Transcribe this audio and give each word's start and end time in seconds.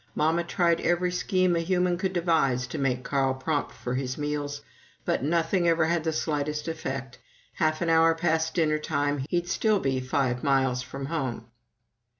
Mamma 0.15 0.43
tried 0.43 0.81
every 0.81 1.11
scheme 1.11 1.55
a 1.55 1.59
human 1.59 1.95
could 1.95 2.11
devise 2.11 2.65
to 2.65 2.79
make 2.79 3.03
Carl 3.03 3.35
prompt 3.35 3.71
for 3.71 3.93
his 3.93 4.17
meals, 4.17 4.63
but 5.05 5.21
nothing 5.21 5.67
ever 5.67 5.85
had 5.85 6.03
the 6.05 6.11
slightest 6.11 6.67
effect. 6.67 7.19
Half 7.53 7.83
an 7.83 7.89
hour 7.91 8.15
past 8.15 8.55
dinner 8.55 8.79
time 8.79 9.23
he'd 9.29 9.47
still 9.47 9.79
be 9.79 9.99
five 9.99 10.43
miles 10.43 10.81
from 10.81 11.05
home.") 11.05 11.45